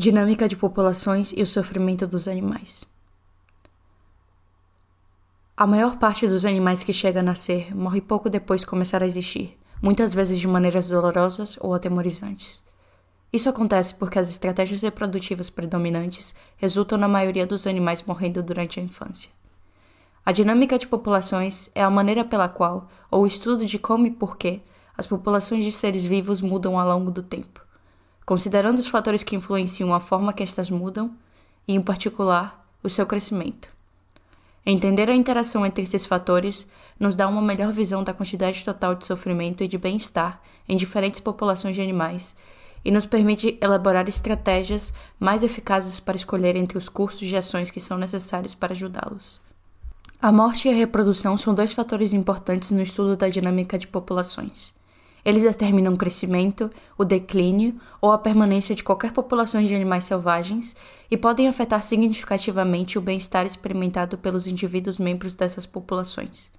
Dinâmica 0.00 0.46
de 0.46 0.54
populações 0.54 1.32
e 1.36 1.42
o 1.42 1.46
sofrimento 1.46 2.06
dos 2.06 2.28
animais. 2.28 2.84
A 5.56 5.66
maior 5.66 5.96
parte 5.96 6.24
dos 6.28 6.44
animais 6.44 6.84
que 6.84 6.92
chega 6.92 7.18
a 7.18 7.22
nascer 7.22 7.74
morre 7.74 8.00
pouco 8.00 8.30
depois 8.30 8.60
de 8.60 8.68
começar 8.68 9.02
a 9.02 9.06
existir, 9.06 9.58
muitas 9.82 10.14
vezes 10.14 10.38
de 10.38 10.46
maneiras 10.46 10.88
dolorosas 10.88 11.58
ou 11.60 11.74
atemorizantes. 11.74 12.62
Isso 13.32 13.48
acontece 13.48 13.92
porque 13.92 14.20
as 14.20 14.30
estratégias 14.30 14.82
reprodutivas 14.82 15.50
predominantes 15.50 16.32
resultam 16.58 16.96
na 16.96 17.08
maioria 17.08 17.44
dos 17.44 17.66
animais 17.66 18.00
morrendo 18.04 18.40
durante 18.40 18.78
a 18.78 18.82
infância. 18.84 19.32
A 20.24 20.30
dinâmica 20.30 20.78
de 20.78 20.86
populações 20.86 21.72
é 21.74 21.82
a 21.82 21.90
maneira 21.90 22.24
pela 22.24 22.48
qual, 22.48 22.88
ou 23.10 23.22
o 23.22 23.26
estudo 23.26 23.66
de 23.66 23.80
como 23.80 24.06
e 24.06 24.12
por 24.12 24.36
que, 24.36 24.62
as 24.96 25.08
populações 25.08 25.64
de 25.64 25.72
seres 25.72 26.04
vivos 26.04 26.40
mudam 26.40 26.78
ao 26.78 26.86
longo 26.86 27.10
do 27.10 27.20
tempo 27.20 27.66
considerando 28.28 28.78
os 28.78 28.88
fatores 28.88 29.24
que 29.24 29.34
influenciam 29.34 29.94
a 29.94 30.00
forma 30.00 30.34
que 30.34 30.42
estas 30.42 30.70
mudam 30.70 31.10
e, 31.66 31.74
em 31.74 31.80
particular, 31.80 32.62
o 32.82 32.88
seu 32.90 33.06
crescimento. 33.06 33.70
Entender 34.66 35.08
a 35.08 35.14
interação 35.14 35.64
entre 35.64 35.82
esses 35.82 36.04
fatores 36.04 36.70
nos 37.00 37.16
dá 37.16 37.26
uma 37.26 37.40
melhor 37.40 37.72
visão 37.72 38.04
da 38.04 38.12
quantidade 38.12 38.62
total 38.62 38.94
de 38.94 39.06
sofrimento 39.06 39.64
e 39.64 39.66
de 39.66 39.78
bem-estar 39.78 40.42
em 40.68 40.76
diferentes 40.76 41.20
populações 41.20 41.74
de 41.74 41.80
animais 41.80 42.36
e 42.84 42.90
nos 42.90 43.06
permite 43.06 43.56
elaborar 43.62 44.06
estratégias 44.10 44.92
mais 45.18 45.42
eficazes 45.42 45.98
para 45.98 46.16
escolher 46.16 46.54
entre 46.54 46.76
os 46.76 46.86
cursos 46.86 47.26
de 47.26 47.34
ações 47.34 47.70
que 47.70 47.80
são 47.80 47.96
necessários 47.96 48.54
para 48.54 48.74
ajudá-los. 48.74 49.40
A 50.20 50.30
morte 50.30 50.68
e 50.68 50.70
a 50.70 50.74
reprodução 50.74 51.38
são 51.38 51.54
dois 51.54 51.72
fatores 51.72 52.12
importantes 52.12 52.72
no 52.72 52.82
estudo 52.82 53.16
da 53.16 53.30
dinâmica 53.30 53.78
de 53.78 53.86
populações. 53.86 54.77
Eles 55.28 55.42
determinam 55.42 55.92
o 55.92 55.96
crescimento, 55.98 56.70
o 56.96 57.04
declínio 57.04 57.78
ou 58.00 58.10
a 58.10 58.16
permanência 58.16 58.74
de 58.74 58.82
qualquer 58.82 59.12
população 59.12 59.62
de 59.62 59.74
animais 59.74 60.04
selvagens 60.04 60.74
e 61.10 61.18
podem 61.18 61.46
afetar 61.46 61.82
significativamente 61.82 62.96
o 62.96 63.02
bem-estar 63.02 63.44
experimentado 63.44 64.16
pelos 64.16 64.46
indivíduos 64.46 64.98
membros 64.98 65.34
dessas 65.34 65.66
populações. 65.66 66.50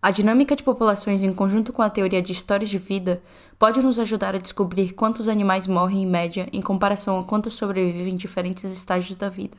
A 0.00 0.10
dinâmica 0.10 0.56
de 0.56 0.62
populações, 0.62 1.22
em 1.22 1.34
conjunto 1.34 1.70
com 1.70 1.82
a 1.82 1.90
teoria 1.90 2.22
de 2.22 2.32
histórias 2.32 2.70
de 2.70 2.78
vida, 2.78 3.22
pode 3.58 3.82
nos 3.82 3.98
ajudar 3.98 4.34
a 4.34 4.38
descobrir 4.38 4.94
quantos 4.94 5.28
animais 5.28 5.66
morrem 5.66 6.04
em 6.04 6.06
média 6.06 6.48
em 6.54 6.62
comparação 6.62 7.18
a 7.18 7.24
quantos 7.24 7.52
sobrevivem 7.56 8.14
em 8.14 8.16
diferentes 8.16 8.64
estágios 8.64 9.18
da 9.18 9.28
vida. 9.28 9.58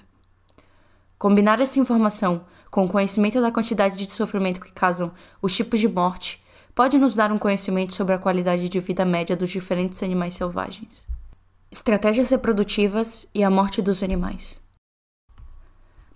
Combinar 1.19 1.61
essa 1.61 1.77
informação 1.77 2.45
com 2.71 2.83
o 2.83 2.89
conhecimento 2.89 3.39
da 3.39 3.51
quantidade 3.51 3.95
de 3.95 4.11
sofrimento 4.11 4.59
que 4.59 4.71
causam 4.71 5.11
os 5.39 5.55
tipos 5.55 5.79
de 5.79 5.87
morte 5.87 6.40
pode 6.81 6.97
nos 6.97 7.13
dar 7.13 7.31
um 7.31 7.37
conhecimento 7.37 7.93
sobre 7.93 8.15
a 8.15 8.17
qualidade 8.17 8.67
de 8.67 8.79
vida 8.79 9.05
média 9.05 9.37
dos 9.37 9.51
diferentes 9.51 10.01
animais 10.01 10.33
selvagens. 10.33 11.07
Estratégias 11.71 12.31
reprodutivas 12.31 13.29
e 13.35 13.43
a 13.43 13.51
morte 13.51 13.83
dos 13.83 14.01
animais. 14.01 14.59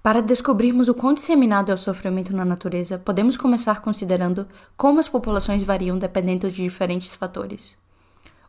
Para 0.02 0.24
descobrirmos 0.24 0.90
o 0.90 0.96
quão 0.96 1.14
disseminado 1.14 1.70
é 1.70 1.76
o 1.76 1.78
sofrimento 1.78 2.36
na 2.36 2.44
natureza, 2.44 2.98
podemos 2.98 3.38
começar 3.38 3.80
considerando 3.80 4.48
como 4.76 5.00
as 5.00 5.08
populações 5.08 5.62
variam 5.62 6.00
dependendo 6.00 6.50
de 6.50 6.64
diferentes 6.64 7.14
fatores. 7.14 7.78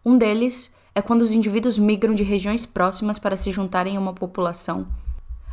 Um 0.03 0.17
deles 0.17 0.73
é 0.95 1.03
quando 1.03 1.21
os 1.21 1.33
indivíduos 1.33 1.79
migram 1.79 2.15
de 2.15 2.25
regiões 2.25 2.65
próximas 2.65 3.19
para 3.19 3.37
se 3.37 3.53
juntarem 3.53 3.95
a 3.95 4.01
uma 4.01 4.15
população, 4.15 4.89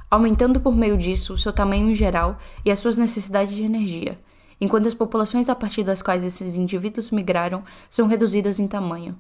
aumentando 0.10 0.62
por 0.62 0.74
meio 0.74 0.98
disso 0.98 1.34
o 1.34 1.38
seu 1.38 1.52
tamanho 1.52 1.90
em 1.90 1.94
geral 1.94 2.38
e 2.64 2.72
as 2.72 2.80
suas 2.80 2.96
necessidades 2.96 3.54
de 3.54 3.64
energia, 3.64 4.18
enquanto 4.64 4.88
as 4.88 4.94
populações 4.94 5.50
a 5.50 5.56
partir 5.56 5.84
das 5.84 6.02
quais 6.02 6.24
esses 6.24 6.56
indivíduos 6.56 7.12
migraram 7.12 7.64
são 7.90 8.08
reduzidas 8.08 8.60
em 8.60 8.68
tamanho. 8.68 9.20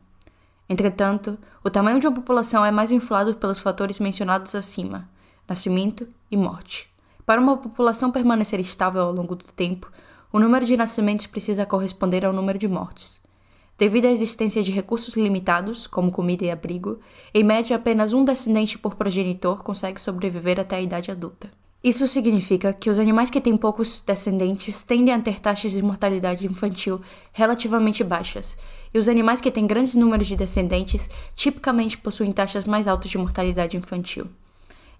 Entretanto, 0.69 1.37
o 1.61 1.69
tamanho 1.69 1.99
de 1.99 2.07
uma 2.07 2.15
população 2.15 2.63
é 2.63 2.71
mais 2.71 2.91
inflado 2.91 3.35
pelos 3.35 3.59
fatores 3.59 3.99
mencionados 3.99 4.55
acima, 4.55 5.09
nascimento 5.45 6.07
e 6.31 6.37
morte. 6.37 6.89
Para 7.25 7.41
uma 7.41 7.57
população 7.57 8.09
permanecer 8.09 8.57
estável 8.61 9.01
ao 9.01 9.11
longo 9.11 9.35
do 9.35 9.43
tempo, 9.43 9.91
o 10.31 10.39
número 10.39 10.65
de 10.65 10.77
nascimentos 10.77 11.27
precisa 11.27 11.65
corresponder 11.65 12.25
ao 12.25 12.31
número 12.31 12.57
de 12.57 12.69
mortes. 12.69 13.21
Devido 13.77 14.05
à 14.05 14.11
existência 14.11 14.63
de 14.63 14.71
recursos 14.71 15.17
limitados, 15.17 15.87
como 15.87 16.09
comida 16.09 16.45
e 16.45 16.51
abrigo, 16.51 17.01
em 17.33 17.43
média 17.43 17.75
apenas 17.75 18.13
um 18.13 18.23
descendente 18.23 18.77
por 18.77 18.95
progenitor 18.95 19.61
consegue 19.61 19.99
sobreviver 19.99 20.57
até 20.57 20.77
a 20.77 20.81
idade 20.81 21.11
adulta. 21.11 21.51
Isso 21.83 22.07
significa 22.07 22.71
que 22.71 22.89
os 22.89 22.97
animais 22.97 23.29
que 23.29 23.41
têm 23.41 23.57
poucos 23.57 23.99
descendentes 23.99 24.81
tendem 24.81 25.13
a 25.13 25.19
ter 25.19 25.41
taxas 25.41 25.69
de 25.69 25.81
mortalidade 25.81 26.47
infantil 26.47 27.01
relativamente 27.33 28.05
baixas, 28.05 28.57
e 28.93 28.97
os 28.97 29.09
animais 29.09 29.41
que 29.41 29.51
têm 29.51 29.67
grandes 29.67 29.93
números 29.93 30.27
de 30.27 30.37
descendentes 30.37 31.09
tipicamente 31.35 31.97
possuem 31.97 32.31
taxas 32.31 32.63
mais 32.63 32.87
altas 32.87 33.11
de 33.11 33.17
mortalidade 33.17 33.75
infantil. 33.75 34.27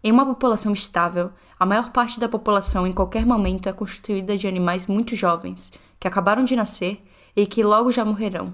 Em 0.03 0.11
uma 0.11 0.25
população 0.25 0.73
estável, 0.73 1.31
a 1.57 1.65
maior 1.65 1.93
parte 1.93 2.19
da 2.19 2.27
população 2.27 2.85
em 2.85 2.91
qualquer 2.91 3.25
momento 3.25 3.69
é 3.69 3.71
constituída 3.71 4.35
de 4.35 4.45
animais 4.45 4.85
muito 4.85 5.15
jovens, 5.15 5.71
que 5.97 6.07
acabaram 6.09 6.43
de 6.43 6.53
nascer 6.53 7.01
e 7.33 7.45
que 7.45 7.63
logo 7.63 7.93
já 7.93 8.03
morrerão. 8.03 8.53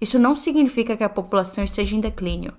Isso 0.00 0.18
não 0.18 0.34
significa 0.34 0.96
que 0.96 1.04
a 1.04 1.10
população 1.10 1.62
esteja 1.62 1.94
em 1.94 2.00
declínio. 2.00 2.54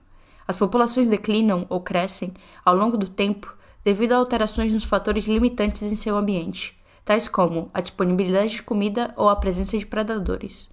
As 0.47 0.55
populações 0.55 1.09
declinam 1.09 1.65
ou 1.69 1.81
crescem 1.81 2.31
ao 2.63 2.75
longo 2.75 2.95
do 2.95 3.07
tempo 3.07 3.56
devido 3.87 4.11
a 4.11 4.17
alterações 4.17 4.73
nos 4.73 4.83
fatores 4.83 5.27
limitantes 5.27 5.81
em 5.81 5.95
seu 5.95 6.17
ambiente, 6.17 6.77
tais 7.05 7.25
como 7.25 7.69
a 7.73 7.79
disponibilidade 7.79 8.55
de 8.55 8.61
comida 8.61 9.13
ou 9.15 9.29
a 9.29 9.35
presença 9.37 9.77
de 9.77 9.85
predadores. 9.85 10.69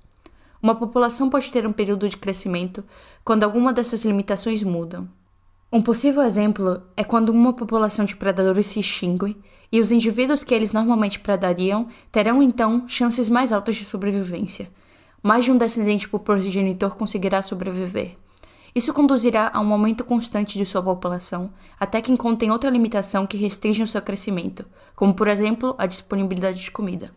Uma 0.61 0.75
população 0.75 1.31
pode 1.31 1.49
ter 1.53 1.65
um 1.65 1.71
período 1.71 2.09
de 2.09 2.17
crescimento 2.17 2.83
quando 3.25 3.45
alguma 3.45 3.73
dessas 3.73 4.05
limitações 4.05 4.65
mudam. 4.65 5.09
Um 5.73 5.81
possível 5.81 6.25
exemplo 6.25 6.83
é 6.97 7.05
quando 7.05 7.29
uma 7.29 7.53
população 7.53 8.05
de 8.05 8.17
predadores 8.17 8.67
se 8.67 8.81
extingue 8.81 9.37
e 9.71 9.81
os 9.81 9.93
indivíduos 9.93 10.43
que 10.43 10.53
eles 10.53 10.73
normalmente 10.73 11.21
predariam 11.21 11.87
terão 12.11 12.43
então 12.43 12.85
chances 12.89 13.31
mais 13.31 13.53
altas 13.53 13.77
de 13.77 13.85
sobrevivência. 13.85 14.69
Mais 15.23 15.45
de 15.45 15.53
um 15.53 15.57
descendente 15.57 16.09
por 16.09 16.19
progenitor 16.19 16.97
conseguirá 16.97 17.43
sobreviver. 17.43 18.17
Isso 18.75 18.93
conduzirá 18.93 19.53
a 19.55 19.61
um 19.61 19.73
aumento 19.73 20.05
constante 20.05 20.59
de 20.59 20.67
sua 20.67 20.83
população, 20.83 21.53
até 21.79 22.01
que 22.01 22.11
encontrem 22.11 22.51
outra 22.51 22.69
limitação 22.69 23.25
que 23.25 23.37
restrinja 23.37 23.85
o 23.85 23.89
seu 23.89 24.03
crescimento, 24.03 24.67
como 24.97 25.15
por 25.15 25.29
exemplo 25.29 25.77
a 25.79 25.87
disponibilidade 25.87 26.61
de 26.61 26.73
comida. 26.73 27.13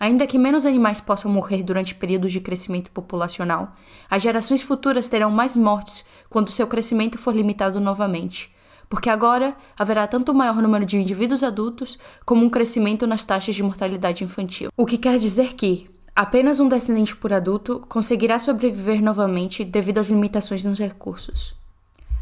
Ainda 0.00 0.26
que 0.26 0.38
menos 0.38 0.66
animais 0.66 1.00
possam 1.00 1.30
morrer 1.30 1.62
durante 1.62 1.94
períodos 1.94 2.32
de 2.32 2.40
crescimento 2.40 2.90
populacional, 2.90 3.76
as 4.10 4.22
gerações 4.22 4.60
futuras 4.60 5.08
terão 5.08 5.30
mais 5.30 5.54
mortes 5.54 6.04
quando 6.28 6.50
seu 6.50 6.66
crescimento 6.66 7.16
for 7.16 7.34
limitado 7.34 7.78
novamente, 7.78 8.52
porque 8.88 9.08
agora 9.08 9.56
haverá 9.78 10.04
tanto 10.06 10.32
um 10.32 10.34
maior 10.34 10.60
número 10.60 10.84
de 10.84 10.96
indivíduos 10.96 11.44
adultos 11.44 11.96
como 12.24 12.44
um 12.44 12.48
crescimento 12.48 13.06
nas 13.06 13.24
taxas 13.24 13.54
de 13.54 13.62
mortalidade 13.62 14.24
infantil. 14.24 14.70
O 14.76 14.84
que 14.86 14.98
quer 14.98 15.18
dizer 15.18 15.54
que, 15.54 15.88
Apenas 16.18 16.58
um 16.58 16.68
descendente 16.68 17.14
por 17.14 17.32
adulto 17.32 17.80
conseguirá 17.88 18.40
sobreviver 18.40 19.00
novamente 19.00 19.64
devido 19.64 19.98
às 19.98 20.08
limitações 20.08 20.64
nos 20.64 20.80
recursos. 20.80 21.54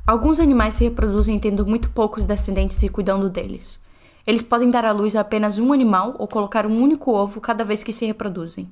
Alguns 0.07 0.39
animais 0.39 0.75
se 0.75 0.85
reproduzem 0.85 1.39
tendo 1.39 1.65
muito 1.65 1.89
poucos 1.89 2.27
descendentes 2.27 2.83
e 2.83 2.91
cuidando 2.91 3.31
deles. 3.31 3.83
Eles 4.27 4.43
podem 4.43 4.71
dar 4.71 4.85
à 4.85 4.93
luz 4.93 5.17
a 5.17 5.23
apenas 5.23 5.57
um 5.57 5.73
animal 5.73 6.15
ou 6.19 6.29
colocar 6.29 6.67
um 6.67 6.79
único 6.79 7.11
ovo 7.11 7.41
cada 7.41 7.65
vez 7.65 7.83
que 7.83 7.91
se 7.91 8.05
reproduzem. 8.05 8.71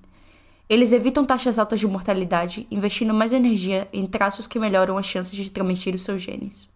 Eles 0.69 0.93
evitam 0.93 1.25
taxas 1.25 1.59
altas 1.59 1.81
de 1.81 1.87
mortalidade, 1.87 2.67
investindo 2.71 3.15
mais 3.15 3.33
energia 3.33 3.89
em 3.95 4.05
traços 4.05 4.47
que 4.47 4.59
melhoram 4.59 4.99
as 4.99 5.07
chances 5.07 5.35
de 5.35 5.49
transmitir 5.49 5.95
os 5.95 6.05
seus 6.05 6.21
genes. 6.21 6.69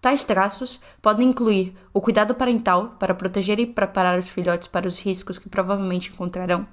Tais 0.00 0.24
traços 0.24 0.78
podem 1.02 1.28
incluir 1.28 1.74
o 1.92 2.00
cuidado 2.00 2.36
parental 2.36 2.94
para 3.00 3.16
proteger 3.16 3.58
e 3.58 3.66
preparar 3.66 4.16
os 4.16 4.28
filhotes 4.28 4.68
para 4.68 4.86
os 4.86 5.00
riscos 5.00 5.40
que 5.40 5.48
provavelmente 5.48 6.12
encontrarão 6.12 6.64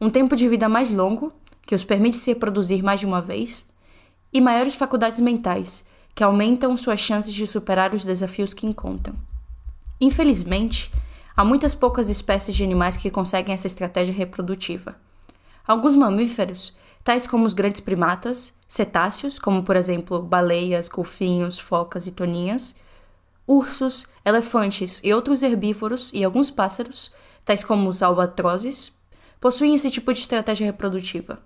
um 0.00 0.10
tempo 0.10 0.36
de 0.36 0.48
vida 0.48 0.68
mais 0.68 0.90
longo, 0.90 1.32
que 1.66 1.74
os 1.74 1.84
permite 1.84 2.16
se 2.16 2.30
reproduzir 2.30 2.82
mais 2.82 3.00
de 3.00 3.06
uma 3.06 3.22
vez, 3.22 3.66
e 4.32 4.40
maiores 4.40 4.74
faculdades 4.74 5.20
mentais, 5.20 5.84
que 6.14 6.22
aumentam 6.22 6.76
suas 6.76 7.00
chances 7.00 7.32
de 7.32 7.46
superar 7.46 7.94
os 7.94 8.04
desafios 8.04 8.54
que 8.54 8.66
encontram. 8.66 9.14
Infelizmente, 10.00 10.92
há 11.36 11.44
muitas 11.44 11.74
poucas 11.74 12.08
espécies 12.08 12.54
de 12.54 12.64
animais 12.64 12.96
que 12.96 13.10
conseguem 13.10 13.54
essa 13.54 13.66
estratégia 13.66 14.14
reprodutiva. 14.14 14.96
Alguns 15.66 15.96
mamíferos, 15.96 16.76
tais 17.02 17.26
como 17.26 17.46
os 17.46 17.54
grandes 17.54 17.80
primatas, 17.80 18.54
cetáceos, 18.68 19.38
como 19.38 19.62
por 19.62 19.76
exemplo 19.76 20.22
baleias, 20.22 20.88
golfinhos, 20.88 21.58
focas 21.58 22.06
e 22.06 22.12
toninhas, 22.12 22.74
ursos, 23.46 24.06
elefantes 24.24 25.00
e 25.04 25.12
outros 25.12 25.42
herbívoros 25.42 26.10
e 26.12 26.24
alguns 26.24 26.50
pássaros, 26.50 27.12
tais 27.44 27.62
como 27.62 27.88
os 27.88 28.02
albatrozes, 28.02 28.92
possuem 29.40 29.74
esse 29.74 29.90
tipo 29.90 30.12
de 30.12 30.20
estratégia 30.20 30.66
reprodutiva. 30.66 31.42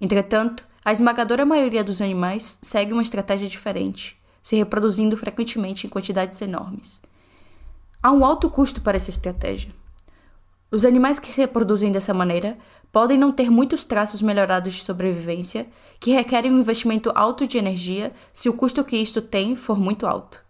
Entretanto, 0.00 0.64
a 0.84 0.92
esmagadora 0.92 1.44
maioria 1.44 1.82
dos 1.82 2.00
animais 2.00 2.58
segue 2.62 2.92
uma 2.92 3.02
estratégia 3.02 3.48
diferente, 3.48 4.16
se 4.42 4.54
reproduzindo 4.54 5.16
frequentemente 5.16 5.86
em 5.86 5.90
quantidades 5.90 6.40
enormes. 6.40 7.02
Há 8.00 8.12
um 8.12 8.24
alto 8.24 8.48
custo 8.48 8.80
para 8.80 8.96
essa 8.96 9.10
estratégia. 9.10 9.74
Os 10.70 10.84
animais 10.84 11.18
que 11.18 11.28
se 11.28 11.40
reproduzem 11.40 11.90
dessa 11.90 12.14
maneira 12.14 12.56
podem 12.92 13.18
não 13.18 13.32
ter 13.32 13.50
muitos 13.50 13.82
traços 13.82 14.22
melhorados 14.22 14.74
de 14.74 14.84
sobrevivência, 14.84 15.66
que 15.98 16.12
requerem 16.12 16.52
um 16.52 16.60
investimento 16.60 17.10
alto 17.14 17.46
de 17.48 17.58
energia 17.58 18.12
se 18.32 18.48
o 18.48 18.54
custo 18.54 18.84
que 18.84 18.96
isto 18.96 19.20
tem 19.20 19.56
for 19.56 19.76
muito 19.76 20.06
alto. 20.06 20.45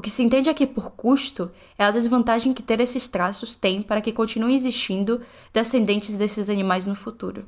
O 0.00 0.02
que 0.02 0.08
se 0.08 0.22
entende 0.22 0.48
aqui 0.48 0.66
por 0.66 0.92
custo 0.92 1.50
é 1.76 1.84
a 1.84 1.90
desvantagem 1.90 2.54
que 2.54 2.62
ter 2.62 2.80
esses 2.80 3.06
traços 3.06 3.54
tem 3.54 3.82
para 3.82 4.00
que 4.00 4.14
continuem 4.14 4.54
existindo 4.54 5.20
descendentes 5.52 6.16
desses 6.16 6.48
animais 6.48 6.86
no 6.86 6.94
futuro. 6.94 7.44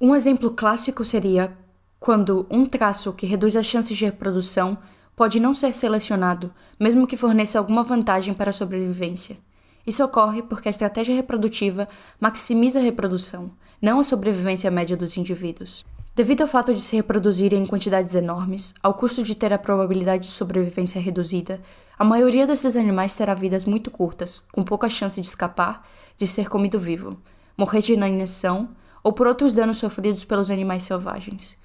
Um 0.00 0.12
exemplo 0.12 0.50
clássico 0.50 1.04
seria 1.04 1.56
quando 2.00 2.44
um 2.50 2.66
traço 2.66 3.12
que 3.12 3.24
reduz 3.24 3.54
as 3.54 3.66
chances 3.66 3.96
de 3.96 4.04
reprodução 4.04 4.76
pode 5.14 5.38
não 5.38 5.54
ser 5.54 5.72
selecionado, 5.76 6.52
mesmo 6.76 7.06
que 7.06 7.16
forneça 7.16 7.56
alguma 7.56 7.84
vantagem 7.84 8.34
para 8.34 8.50
a 8.50 8.52
sobrevivência. 8.52 9.38
Isso 9.86 10.02
ocorre 10.02 10.42
porque 10.42 10.68
a 10.68 10.70
estratégia 10.70 11.14
reprodutiva 11.14 11.88
maximiza 12.18 12.80
a 12.80 12.82
reprodução, 12.82 13.52
não 13.80 14.00
a 14.00 14.04
sobrevivência 14.04 14.72
média 14.72 14.96
dos 14.96 15.16
indivíduos. 15.16 15.86
Devido 16.14 16.42
ao 16.42 16.46
fato 16.46 16.74
de 16.74 16.80
se 16.82 16.94
reproduzirem 16.94 17.62
em 17.62 17.66
quantidades 17.66 18.14
enormes, 18.14 18.74
ao 18.82 18.92
custo 18.92 19.22
de 19.22 19.34
ter 19.34 19.50
a 19.50 19.58
probabilidade 19.58 20.26
de 20.26 20.32
sobrevivência 20.32 21.00
reduzida, 21.00 21.58
a 21.98 22.04
maioria 22.04 22.46
desses 22.46 22.76
animais 22.76 23.16
terá 23.16 23.32
vidas 23.32 23.64
muito 23.64 23.90
curtas, 23.90 24.44
com 24.52 24.62
pouca 24.62 24.90
chance 24.90 25.18
de 25.18 25.26
escapar, 25.26 25.88
de 26.18 26.26
ser 26.26 26.50
comido 26.50 26.78
vivo, 26.78 27.16
morrer 27.56 27.80
de 27.80 27.94
inanição 27.94 28.68
ou 29.02 29.10
por 29.10 29.26
outros 29.26 29.54
danos 29.54 29.78
sofridos 29.78 30.22
pelos 30.22 30.50
animais 30.50 30.82
selvagens. 30.82 31.56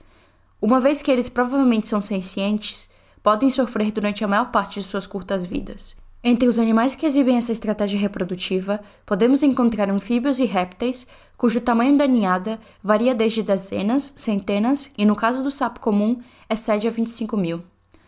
Uma 0.61 0.79
vez 0.79 1.01
que 1.01 1.11
eles 1.11 1.27
provavelmente 1.27 1.89
são 1.89 1.99
sencientes, 1.99 2.89
podem 3.21 3.49
sofrer 3.49 3.91
durante 3.91 4.23
a 4.23 4.29
maior 4.29 4.49
parte 4.49 4.79
de 4.79 4.87
suas 4.87 5.05
curtas 5.05 5.45
vidas. 5.45 5.97
Entre 6.23 6.47
os 6.47 6.57
animais 6.57 6.95
que 6.95 7.05
exibem 7.05 7.37
essa 7.37 7.51
estratégia 7.51 7.99
reprodutiva, 7.99 8.81
podemos 9.05 9.43
encontrar 9.43 9.89
anfíbios 9.89 10.39
e 10.39 10.45
répteis, 10.45 11.07
cujo 11.37 11.61
tamanho 11.61 11.97
da 11.97 12.07
ninhada 12.07 12.59
varia 12.83 13.13
desde 13.13 13.43
dezenas, 13.43 14.13
centenas 14.15 14.91
e, 14.97 15.05
no 15.05 15.15
caso 15.15 15.43
do 15.43 15.51
sapo 15.51 15.79
comum, 15.79 16.19
excede 16.49 16.87
a 16.87 16.91
25 16.91 17.37
mil. 17.37 17.63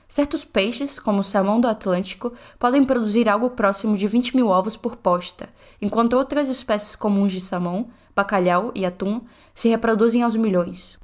Certos 0.08 0.44
peixes, 0.44 1.00
como 1.00 1.20
o 1.20 1.24
salmão 1.24 1.62
do 1.62 1.68
Atlântico, 1.68 2.34
podem 2.58 2.84
produzir 2.84 3.30
algo 3.30 3.52
próximo 3.52 3.96
de 3.96 4.08
20 4.08 4.36
mil 4.36 4.48
ovos 4.48 4.76
por 4.76 4.96
posta, 4.96 5.48
enquanto 5.80 6.14
outras 6.14 6.50
espécies 6.50 6.96
comuns 6.96 7.32
de 7.32 7.40
salmão, 7.40 7.90
bacalhau 8.16 8.72
e 8.74 8.88
atum 8.88 9.22
se 9.54 9.70
reproduzem 9.70 10.24
aos 10.24 10.36
milhões. 10.36 10.98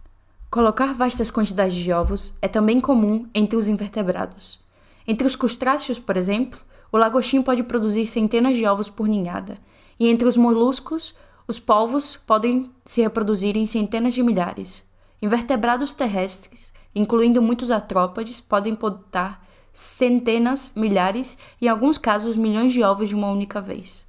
Colocar 0.50 0.94
vastas 0.96 1.30
quantidades 1.30 1.76
de 1.76 1.92
ovos 1.94 2.36
é 2.42 2.48
também 2.48 2.80
comum 2.82 3.28
entre 3.34 3.56
os 3.56 3.68
invertebrados. 3.68 4.60
Entre 5.08 5.28
os 5.28 5.36
crustáceos, 5.36 6.00
por 6.00 6.18
exemplo, 6.18 6.60
o 6.96 6.98
lagostim 6.98 7.42
pode 7.42 7.62
produzir 7.62 8.08
centenas 8.08 8.56
de 8.56 8.66
ovos 8.66 8.90
por 8.90 9.06
ninhada, 9.06 9.58
e 10.00 10.08
entre 10.08 10.30
os 10.30 10.38
moluscos, 10.38 11.14
os 11.46 11.60
polvos 11.60 12.16
podem 12.16 12.72
se 12.86 13.02
reproduzir 13.02 13.58
em 13.58 13.66
centenas 13.66 14.14
de 14.14 14.24
milhares. 14.24 14.88
Invertebrados 15.22 15.94
terrestres, 15.94 16.72
incluindo 16.96 17.42
muitos 17.42 17.70
artrópodes, 17.70 18.40
podem 18.40 18.76
botar 18.76 19.46
centenas, 19.74 20.72
milhares 20.74 21.38
e, 21.60 21.66
em 21.66 21.68
alguns 21.68 21.98
casos, 21.98 22.38
milhões 22.38 22.72
de 22.72 22.82
ovos 22.82 23.10
de 23.10 23.16
uma 23.16 23.30
única 23.30 23.60
vez. 23.60 24.08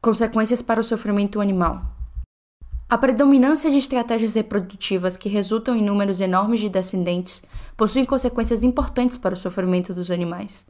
Consequências 0.00 0.62
para 0.62 0.80
o 0.80 0.84
sofrimento 0.84 1.40
animal. 1.40 1.82
A 2.88 2.96
predominância 2.96 3.68
de 3.68 3.78
estratégias 3.78 4.36
reprodutivas 4.36 5.16
que 5.16 5.28
resultam 5.28 5.74
em 5.74 5.82
números 5.82 6.20
enormes 6.20 6.60
de 6.60 6.68
descendentes 6.68 7.42
possui 7.76 8.06
consequências 8.06 8.62
importantes 8.62 9.16
para 9.16 9.34
o 9.34 9.36
sofrimento 9.36 9.92
dos 9.92 10.12
animais. 10.12 10.68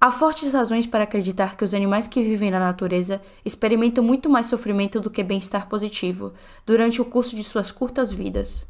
Há 0.00 0.10
fortes 0.10 0.52
razões 0.52 0.86
para 0.86 1.04
acreditar 1.04 1.56
que 1.56 1.64
os 1.64 1.72
animais 1.72 2.06
que 2.06 2.22
vivem 2.22 2.50
na 2.50 2.58
natureza 2.58 3.22
experimentam 3.44 4.04
muito 4.04 4.28
mais 4.28 4.46
sofrimento 4.46 5.00
do 5.00 5.10
que 5.10 5.22
bem-estar 5.22 5.68
positivo 5.68 6.34
durante 6.66 7.00
o 7.00 7.04
curso 7.04 7.34
de 7.34 7.42
suas 7.42 7.70
curtas 7.70 8.12
vidas. 8.12 8.66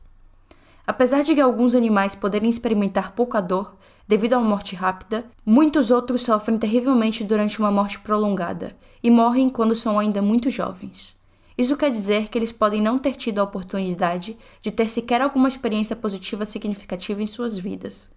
Apesar 0.87 1.23
de 1.23 1.41
alguns 1.41 1.75
animais 1.75 2.15
poderem 2.15 2.51
experimentar 2.51 3.13
pouca 3.13 3.41
dor 3.41 3.75
devido 4.07 4.35
a 4.35 4.39
uma 4.39 4.49
morte 4.49 4.77
rápida, 4.77 5.25
muitos 5.45 5.91
outros 5.91 6.21
sofrem 6.21 6.59
terrivelmente 6.59 7.25
durante 7.25 7.59
uma 7.59 7.71
morte 7.71 7.99
prolongada 7.99 8.77
e 9.03 9.11
morrem 9.11 9.49
quando 9.49 9.75
são 9.75 9.99
ainda 9.99 10.21
muito 10.21 10.51
jovens. 10.51 11.17
Isso 11.57 11.77
quer 11.77 11.91
dizer 11.91 12.29
que 12.29 12.37
eles 12.37 12.53
podem 12.53 12.83
não 12.83 12.99
ter 12.99 13.15
tido 13.15 13.39
a 13.39 13.45
oportunidade 13.45 14.37
de 14.61 14.71
ter 14.71 14.89
sequer 14.91 15.23
alguma 15.23 15.49
experiência 15.49 15.97
positiva 15.97 16.45
significativa 16.45 17.23
em 17.23 17.27
suas 17.27 17.57
vidas. 17.57 18.11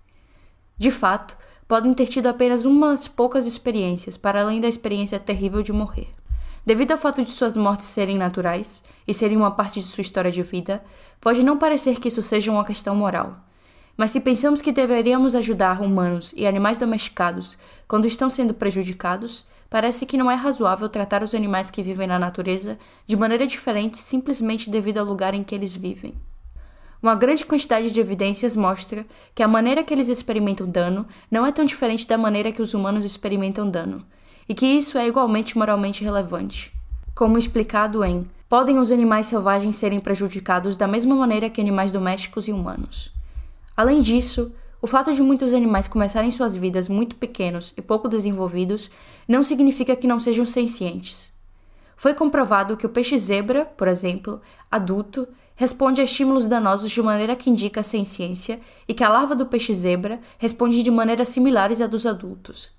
De 0.77 0.92
fato, 0.92 1.38
podem 1.68 1.94
ter 1.94 2.08
tido 2.08 2.28
apenas 2.28 2.66
umas 2.66 3.08
poucas 3.08 3.46
experiências, 3.46 4.16
para 4.16 4.42
além 4.42 4.62
da 4.62 4.68
experiência 4.68 5.19
terrível 5.19 5.62
de 5.62 5.74
morrer. 5.74 6.08
Devido 6.66 6.92
ao 6.92 6.98
fato 6.98 7.24
de 7.24 7.31
suas 7.31 7.56
mortes 7.56 7.88
serem 7.88 8.18
naturais 8.18 8.84
e 9.08 9.14
serem 9.14 9.38
uma 9.38 9.52
parte 9.52 9.80
de 9.80 9.86
sua 9.86 10.02
história 10.02 10.31
de 10.31 10.44
vida, 10.44 10.84
pode 11.22 11.44
não 11.44 11.58
parecer 11.58 12.00
que 12.00 12.10
isso 12.10 12.22
seja 12.22 12.52
uma 12.52 12.66
questão 12.66 12.96
moral. 12.96 13.38
Mas 13.96 14.12
se 14.12 14.19
pensamos 14.19 14.62
que 14.62 14.72
deveríamos 14.72 15.34
ajudar 15.34 15.81
humanos 15.81 16.34
e 16.38 16.46
animais 16.46 16.78
domesticados 16.78 17.58
quando 17.88 18.06
estão 18.06 18.30
sendo 18.30 18.54
prejudicados, 18.54 19.46
parece 19.70 20.06
que 20.06 20.18
não 20.18 20.30
é 20.30 20.36
razoável 20.36 20.88
tratar 20.88 21.24
os 21.24 21.34
animais 21.34 21.72
que 21.72 21.81
vivem 21.81 22.08
na 22.08 22.20
natureza 22.20 22.78
de 23.08 23.18
maneira 23.18 23.48
diferente 23.48 23.98
simplesmente 23.98 24.70
devido 24.70 25.00
ao 25.00 25.06
lugar 25.06 25.34
em 25.34 25.44
que 25.44 25.56
eles 25.56 25.75
vivem. 25.75 26.13
Uma 27.02 27.16
grande 27.16 27.46
quantidade 27.46 27.92
de 27.92 28.00
evidências 28.00 28.56
mostra 28.56 29.06
que 29.36 29.44
a 29.44 29.48
maneira 29.48 29.84
que 29.84 29.94
eles 29.94 30.10
experimentam 30.10 30.68
dano 30.68 31.08
não 31.30 31.46
é 31.46 31.52
tão 31.52 31.66
diferente 31.66 32.08
da 32.08 32.18
maneira 32.18 32.52
que 32.52 32.62
os 32.62 32.74
humanos 32.74 33.06
experimentam 33.06 33.70
dano, 33.70 34.06
e 34.50 34.54
que 34.54 34.66
isso 34.66 34.98
é 34.98 35.08
igualmente 35.08 35.58
moralmente 35.58 36.04
relevante. 36.04 36.74
Como 37.14 37.38
explicado 37.38 38.04
em 38.04 38.28
Podem 38.50 38.80
os 38.80 38.94
animais 38.94 39.28
selvagens 39.28 39.76
serem 39.76 40.00
prejudicados 40.00 40.78
da 40.78 40.88
mesma 40.88 41.14
maneira 41.14 41.50
que 41.50 41.60
animais 41.60 41.92
domésticos 41.92 42.48
e 42.48 42.54
humanos. 42.54 43.12
Além 43.76 44.00
disso, 44.00 44.56
o 44.82 44.88
fato 44.88 45.12
de 45.12 45.22
muitos 45.22 45.54
animais 45.54 45.86
começarem 45.86 46.32
suas 46.32 46.56
vidas 46.56 46.88
muito 46.88 47.18
pequenos 47.18 47.74
e 47.76 47.82
pouco 47.82 48.08
desenvolvidos 48.08 48.90
não 49.28 49.44
significa 49.44 49.98
que 49.98 50.08
não 50.08 50.18
sejam 50.18 50.46
sencientes. 50.46 51.34
Foi 51.98 52.14
comprovado 52.14 52.78
que 52.78 52.86
o 52.86 52.90
peixe 52.90 53.20
zebra, 53.20 53.66
por 53.66 53.90
exemplo, 53.90 54.40
adulto, 54.72 55.28
responde 55.57 56.00
a 56.00 56.04
estímulos 56.04 56.48
danosos 56.48 56.92
de 56.92 57.01
maneira 57.01 57.36
que 57.36 57.50
indica 57.50 57.81
a 57.81 57.83
senciência 57.83 58.62
e 58.88 58.94
que 58.94 59.04
a 59.04 59.09
larva 59.09 59.36
do 59.36 59.48
peixe 59.48 59.74
zebra 59.74 60.21
responde 60.38 60.83
de 60.83 60.92
maneiras 60.92 61.30
similares 61.30 61.81
à 61.81 61.88
dos 61.88 62.06
adultos. 62.06 62.71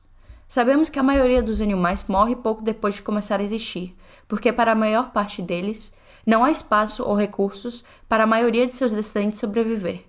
Sabemos 0.47 0.89
que 0.89 0.99
a 0.99 1.03
maioria 1.03 1.43
dos 1.43 1.61
animais 1.61 2.05
morre 2.09 2.37
pouco 2.37 2.63
depois 2.63 2.95
de 2.95 3.03
começar 3.03 3.41
a 3.41 3.43
existir, 3.43 3.95
porque 4.29 4.53
para 4.53 4.73
a 4.73 4.77
maior 4.77 5.11
parte 5.11 5.43
deles 5.43 5.93
não 6.25 6.45
há 6.45 6.51
espaço 6.53 7.03
ou 7.05 7.17
recursos 7.17 7.85
para 8.09 8.25
a 8.25 8.27
maioria 8.27 8.67
de 8.67 8.73
seus 8.73 8.93
descendentes 8.93 9.41
sobreviver. 9.41 10.05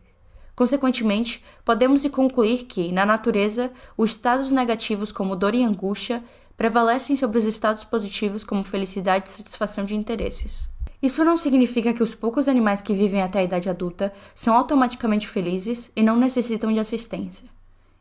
Consequentemente, 0.56 1.44
podemos 1.66 2.06
concluir 2.08 2.66
que, 2.66 2.92
na 2.92 3.06
natureza, 3.06 3.72
os 3.98 4.12
estados 4.12 4.52
negativos 4.52 5.12
como 5.12 5.36
dor 5.36 5.56
e 5.56 5.64
angústia 5.64 6.24
prevalecem 6.56 7.16
sobre 7.16 7.40
os 7.40 7.46
estados 7.46 7.84
positivos 7.84 8.44
como 8.44 8.64
felicidade 8.64 9.28
e 9.28 9.32
satisfação 9.32 9.86
de 9.86 9.96
interesses. 9.96 10.70
Isso 11.02 11.24
não 11.24 11.38
significa 11.38 11.94
que 11.94 12.04
os 12.04 12.14
poucos 12.14 12.50
animais 12.50 12.82
que 12.82 12.94
vivem 12.94 13.22
até 13.22 13.40
a 13.40 13.44
idade 13.44 13.70
adulta 13.70 14.12
são 14.36 14.56
automaticamente 14.56 15.28
felizes 15.28 15.92
e 15.96 16.04
não 16.04 16.18
necessitam 16.18 16.74
de 16.74 16.80
assistência. 16.80 17.48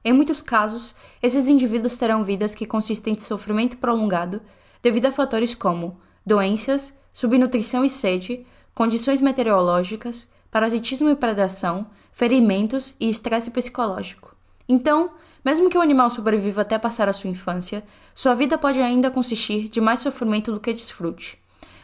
Em 0.04 0.12
muitos 0.12 0.42
casos, 0.42 0.96
esses 1.22 1.48
indivíduos 1.48 1.96
terão 1.96 2.24
vidas 2.24 2.54
que 2.54 2.66
consistem 2.66 3.14
em 3.14 3.18
sofrimento 3.18 3.76
prolongado 3.76 4.40
devido 4.82 5.06
a 5.06 5.12
fatores 5.12 5.54
como 5.54 6.00
doenças, 6.24 6.98
subnutrição 7.12 7.84
e 7.84 7.90
sede, 7.90 8.44
condições 8.74 9.20
meteorológicas, 9.20 10.30
parasitismo 10.50 11.08
e 11.08 11.16
predação, 11.16 11.86
ferimentos 12.12 12.96
e 12.98 13.08
estresse 13.08 13.50
psicológico. 13.50 14.34
Então, 14.68 15.12
mesmo 15.44 15.70
que 15.70 15.78
o 15.78 15.80
animal 15.80 16.10
sobreviva 16.10 16.62
até 16.62 16.78
passar 16.78 17.08
a 17.08 17.12
sua 17.12 17.30
infância, 17.30 17.84
sua 18.14 18.34
vida 18.34 18.58
pode 18.58 18.80
ainda 18.80 19.10
consistir 19.10 19.68
de 19.68 19.80
mais 19.80 20.00
sofrimento 20.00 20.52
do 20.52 20.60
que 20.60 20.72
desfrute. 20.72 21.38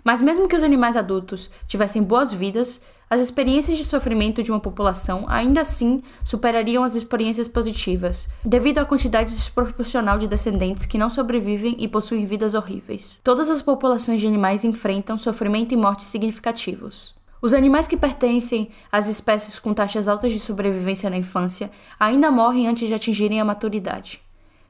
Mas 0.04 0.20
mesmo 0.20 0.46
que 0.46 0.54
os 0.54 0.62
animais 0.62 0.96
adultos 0.96 1.50
tivessem 1.66 2.02
boas 2.02 2.30
vidas, 2.30 2.82
as 3.08 3.22
experiências 3.22 3.78
de 3.78 3.84
sofrimento 3.86 4.42
de 4.42 4.50
uma 4.50 4.60
população 4.60 5.24
ainda 5.26 5.62
assim 5.62 6.02
superariam 6.22 6.84
as 6.84 6.94
experiências 6.94 7.48
positivas, 7.48 8.28
devido 8.44 8.78
à 8.78 8.84
quantidade 8.84 9.30
desproporcional 9.30 10.18
de 10.18 10.28
descendentes 10.28 10.84
que 10.84 10.98
não 10.98 11.08
sobrevivem 11.08 11.76
e 11.78 11.88
possuem 11.88 12.26
vidas 12.26 12.52
horríveis. 12.52 13.18
Todas 13.24 13.48
as 13.48 13.62
populações 13.62 14.20
de 14.20 14.26
animais 14.26 14.62
enfrentam 14.62 15.16
sofrimento 15.16 15.72
e 15.72 15.76
morte 15.76 16.04
significativos. 16.04 17.14
Os 17.40 17.54
animais 17.54 17.86
que 17.86 17.96
pertencem 17.96 18.70
às 18.90 19.06
espécies 19.06 19.58
com 19.58 19.72
taxas 19.72 20.08
altas 20.08 20.32
de 20.32 20.38
sobrevivência 20.38 21.08
na 21.08 21.16
infância 21.16 21.70
ainda 22.00 22.30
morrem 22.30 22.68
antes 22.68 22.88
de 22.88 22.94
atingirem 22.94 23.40
a 23.40 23.44
maturidade. 23.44 24.22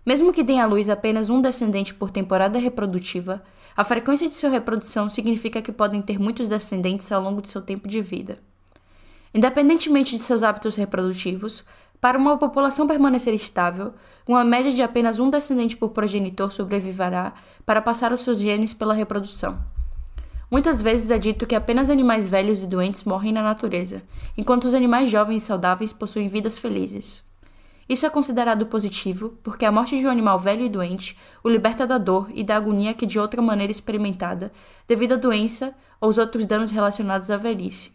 Mesmo 0.05 0.33
que 0.33 0.43
deem 0.43 0.61
à 0.61 0.67
luz 0.67 0.89
apenas 0.89 1.31
um 1.31 1.41
descendente 1.41 1.95
por 1.95 2.11
temporada 2.11 2.59
reprodutiva, 2.59 3.43
a 3.77 3.85
frequência 3.85 4.29
de 4.29 4.35
sua 4.35 4.51
reprodução 4.51 5.11
significa 5.11 5.61
que 5.61 5.73
podem 5.73 6.01
ter 6.01 6.19
muitos 6.19 6.49
descendentes 6.49 7.11
ao 7.11 7.23
longo 7.23 7.43
de 7.43 7.51
seu 7.51 7.61
tempo 7.61 7.89
de 7.89 8.01
vida. 8.01 8.39
Independentemente 9.35 10.17
de 10.17 10.23
seus 10.23 10.43
hábitos 10.43 10.77
reprodutivos, 10.77 11.65
para 12.01 12.19
uma 12.19 12.37
população 12.37 12.87
permanecer 12.87 13.35
estável, 13.35 13.95
uma 14.29 14.45
média 14.45 14.71
de 14.71 14.83
apenas 14.83 15.19
um 15.19 15.31
descendente 15.31 15.77
por 15.77 15.89
progenitor 15.89 16.53
sobreviverá 16.53 17.33
para 17.65 17.83
passar 17.83 18.13
os 18.13 18.21
seus 18.21 18.39
genes 18.39 18.73
pela 18.73 18.95
reprodução. 18.95 19.59
Muitas 20.51 20.81
vezes 20.81 21.11
é 21.11 21.19
dito 21.19 21.47
que 21.47 21.55
apenas 21.55 21.91
animais 21.91 22.29
velhos 22.29 22.63
e 22.63 22.67
doentes 22.67 23.03
morrem 23.05 23.33
na 23.33 23.43
natureza, 23.43 24.03
enquanto 24.37 24.65
os 24.65 24.75
animais 24.75 25.11
jovens 25.11 25.43
e 25.43 25.47
saudáveis 25.47 25.93
possuem 25.93 26.29
vidas 26.29 26.59
felizes. 26.59 27.25
Isso 27.89 28.07
é 28.07 28.11
considerado 28.11 28.67
positivo 28.67 29.39
porque 29.43 29.65
a 29.65 29.73
morte 29.73 29.99
de 29.99 30.07
um 30.07 30.11
animal 30.11 30.39
velho 30.39 30.65
e 30.65 30.69
doente 30.69 31.19
o 31.43 31.49
liberta 31.49 31.87
da 31.87 31.99
dor 31.99 32.31
e 32.35 32.43
da 32.43 32.57
agonia 32.57 32.95
que 32.95 33.07
de 33.07 33.19
outra 33.19 33.43
maneira 33.43 33.71
experimentada 33.71 34.51
devido 34.89 35.15
à 35.15 35.17
doença 35.17 35.75
ou 36.01 36.09
os 36.09 36.19
outros 36.19 36.47
danos 36.47 36.71
relacionados 36.71 37.31
à 37.31 37.37
velhice. 37.37 37.93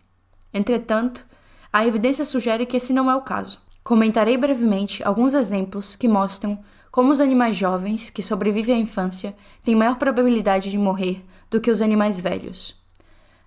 Entretanto, 0.53 1.25
a 1.71 1.85
evidência 1.85 2.25
sugere 2.25 2.65
que 2.65 2.77
esse 2.77 2.93
não 2.93 3.09
é 3.09 3.15
o 3.15 3.21
caso. 3.21 3.59
Comentarei 3.83 4.37
brevemente 4.37 5.03
alguns 5.03 5.33
exemplos 5.33 5.95
que 5.95 6.07
mostram 6.07 6.59
como 6.91 7.11
os 7.11 7.21
animais 7.21 7.55
jovens, 7.55 8.09
que 8.09 8.23
sobrevivem 8.23 8.75
à 8.75 8.79
infância, 8.79 9.35
têm 9.63 9.75
maior 9.75 9.95
probabilidade 9.95 10.71
de 10.71 10.77
morrer 10.77 11.23
do 11.49 11.61
que 11.61 11.69
os 11.69 11.81
animais 11.81 12.19
velhos. 12.19 12.78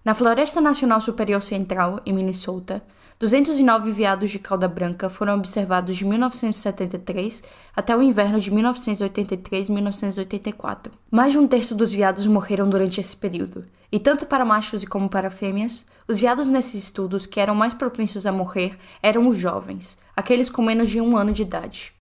Na 0.04 0.14
Floresta 0.14 0.60
Nacional 0.60 1.00
Superior 1.00 1.40
Central, 1.40 2.00
em 2.04 2.12
Minnesota, 2.12 2.82
209 3.20 3.92
veados 3.92 4.32
de 4.32 4.40
cauda 4.40 4.66
branca 4.66 5.08
foram 5.08 5.36
observados 5.36 5.96
de 5.96 6.04
1973 6.04 7.44
até 7.76 7.96
o 7.96 8.02
inverno 8.02 8.40
de 8.40 8.50
1983-1984. 8.50 10.90
Mais 11.08 11.30
de 11.30 11.38
um 11.38 11.46
terço 11.46 11.76
dos 11.76 11.92
veados 11.92 12.26
morreram 12.26 12.68
durante 12.68 13.00
esse 13.00 13.16
período, 13.16 13.64
e 13.92 14.00
tanto 14.00 14.26
para 14.26 14.44
machos 14.44 14.84
como 14.84 15.08
para 15.08 15.30
fêmeas, 15.30 15.86
os 16.08 16.18
veados 16.18 16.48
nesses 16.48 16.82
estudos 16.82 17.24
que 17.24 17.38
eram 17.38 17.54
mais 17.54 17.72
propensos 17.72 18.26
a 18.26 18.32
morrer 18.32 18.76
eram 19.00 19.28
os 19.28 19.38
jovens, 19.38 19.98
aqueles 20.16 20.50
com 20.50 20.62
menos 20.62 20.90
de 20.90 21.00
um 21.00 21.16
ano 21.16 21.30
de 21.30 21.42
idade. 21.42 21.94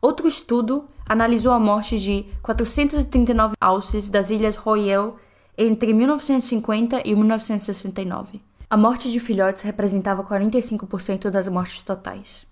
Outro 0.00 0.28
estudo 0.28 0.86
analisou 1.04 1.50
a 1.50 1.58
morte 1.58 1.98
de 1.98 2.24
439 2.40 3.56
alces 3.60 4.08
das 4.08 4.30
Ilhas 4.30 4.54
Royal 4.54 5.18
entre 5.58 5.92
1950 5.92 7.02
e 7.04 7.14
1969. 7.14 8.42
A 8.68 8.76
morte 8.76 9.10
de 9.10 9.18
filhotes 9.18 9.62
representava 9.62 10.22
45% 10.22 11.30
das 11.30 11.48
mortes 11.48 11.82
totais. 11.82 12.46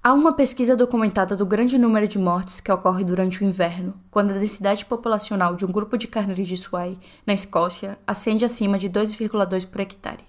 Há 0.00 0.12
uma 0.12 0.32
pesquisa 0.32 0.76
documentada 0.76 1.34
do 1.34 1.44
grande 1.44 1.76
número 1.76 2.06
de 2.06 2.18
mortes 2.18 2.60
que 2.60 2.70
ocorre 2.70 3.02
durante 3.02 3.42
o 3.42 3.44
inverno, 3.44 3.94
quando 4.10 4.30
a 4.30 4.38
densidade 4.38 4.84
populacional 4.84 5.56
de 5.56 5.66
um 5.66 5.72
grupo 5.72 5.98
de 5.98 6.06
carneiros 6.06 6.46
de 6.46 6.56
Swai, 6.56 6.96
na 7.26 7.34
Escócia, 7.34 7.98
ascende 8.06 8.44
acima 8.44 8.78
de 8.78 8.88
2,2 8.88 9.66
por 9.66 9.80
hectare. 9.80 10.24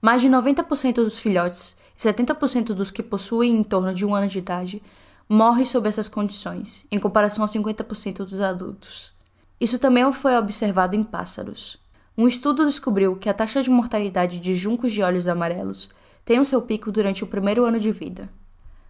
Mais 0.00 0.20
de 0.20 0.28
90% 0.28 0.94
dos 0.94 1.20
filhotes 1.20 1.76
e 1.96 2.02
70% 2.02 2.74
dos 2.74 2.90
que 2.90 3.04
possuem 3.04 3.54
em 3.54 3.62
torno 3.62 3.94
de 3.94 4.04
um 4.04 4.12
ano 4.12 4.26
de 4.26 4.38
idade 4.38 4.82
morre 5.28 5.64
sob 5.64 5.88
essas 5.88 6.08
condições, 6.08 6.84
em 6.90 6.98
comparação 6.98 7.44
a 7.44 7.46
50% 7.48 8.24
dos 8.24 8.40
adultos. 8.40 9.12
Isso 9.62 9.78
também 9.78 10.12
foi 10.12 10.36
observado 10.36 10.96
em 10.96 11.04
pássaros. 11.04 11.78
Um 12.18 12.26
estudo 12.26 12.66
descobriu 12.66 13.14
que 13.14 13.28
a 13.28 13.32
taxa 13.32 13.62
de 13.62 13.70
mortalidade 13.70 14.40
de 14.40 14.56
juncos 14.56 14.90
de 14.90 15.04
olhos 15.04 15.28
amarelos 15.28 15.88
tem 16.24 16.40
o 16.40 16.44
seu 16.44 16.62
pico 16.62 16.90
durante 16.90 17.22
o 17.22 17.28
primeiro 17.28 17.64
ano 17.64 17.78
de 17.78 17.92
vida. 17.92 18.28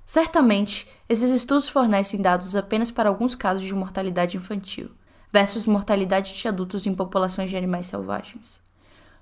Certamente, 0.02 0.88
esses 1.10 1.28
estudos 1.28 1.68
fornecem 1.68 2.22
dados 2.22 2.56
apenas 2.56 2.90
para 2.90 3.10
alguns 3.10 3.34
casos 3.34 3.64
de 3.64 3.74
mortalidade 3.74 4.38
infantil, 4.38 4.90
versus 5.30 5.66
mortalidade 5.66 6.32
de 6.32 6.48
adultos 6.48 6.86
em 6.86 6.94
populações 6.94 7.50
de 7.50 7.56
animais 7.58 7.84
selvagens. 7.84 8.62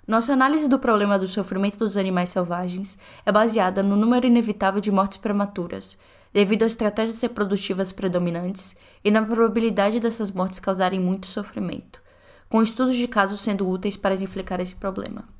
Nossa 0.06 0.32
análise 0.32 0.68
do 0.68 0.78
problema 0.78 1.18
do 1.18 1.26
sofrimento 1.26 1.78
dos 1.78 1.96
animais 1.96 2.30
selvagens 2.30 2.96
é 3.26 3.32
baseada 3.32 3.82
no 3.82 3.96
número 3.96 4.24
inevitável 4.24 4.80
de 4.80 4.92
mortes 4.92 5.18
prematuras, 5.18 5.98
devido 6.32 6.62
a 6.62 6.66
estratégias 6.66 7.20
reprodutivas 7.20 7.92
predominantes 7.92 8.76
e 9.04 9.10
na 9.10 9.22
probabilidade 9.22 10.00
dessas 10.00 10.30
mortes 10.30 10.60
causarem 10.60 11.00
muito 11.00 11.26
sofrimento, 11.26 12.00
com 12.48 12.62
estudos 12.62 12.94
de 12.94 13.08
casos 13.08 13.40
sendo 13.40 13.68
úteis 13.68 13.96
para 13.96 14.14
explicar 14.14 14.60
esse 14.60 14.74
problema. 14.74 15.39